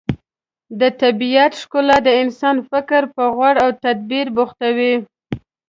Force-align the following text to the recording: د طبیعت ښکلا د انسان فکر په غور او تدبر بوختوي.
د 0.79 0.81
طبیعت 1.01 1.51
ښکلا 1.61 1.97
د 2.07 2.09
انسان 2.23 2.55
فکر 2.69 3.01
په 3.15 3.23
غور 3.35 3.55
او 3.63 3.69
تدبر 3.83 4.25
بوختوي. 4.37 4.95